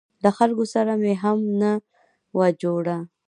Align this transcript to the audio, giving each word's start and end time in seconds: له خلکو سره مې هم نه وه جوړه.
له 0.23 0.29
خلکو 0.37 0.65
سره 0.73 0.91
مې 1.01 1.13
هم 1.23 1.39
نه 1.61 1.71
وه 2.37 2.47
جوړه. 2.61 2.97